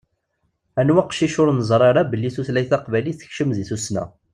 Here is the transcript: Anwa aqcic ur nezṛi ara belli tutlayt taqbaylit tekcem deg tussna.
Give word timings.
Anwa 0.79 1.01
aqcic 1.03 1.35
ur 1.41 1.49
nezṛi 1.53 1.85
ara 1.89 2.01
belli 2.11 2.29
tutlayt 2.35 2.69
taqbaylit 2.71 3.17
tekcem 3.19 3.49
deg 3.53 3.65
tussna. 3.69 4.03